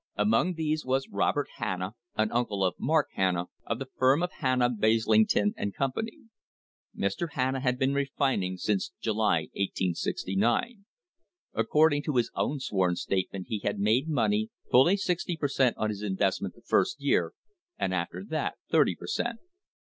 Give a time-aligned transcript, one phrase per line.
[0.15, 4.67] Among these was Robert Hanna, an uncle of Mark Hanna, of the firm of Hanna,
[4.67, 6.21] Baslington and Company.
[6.97, 7.33] Mr.
[7.33, 10.85] Hanna had been refining since July, 1869.
[11.53, 15.77] According to his own sworn state ment he had made money, fully sixty per cent,
[15.77, 17.33] on his invest ment the first year,
[17.77, 19.37] and after that thirty per cent.